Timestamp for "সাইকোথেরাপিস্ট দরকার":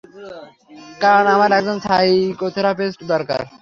1.87-3.41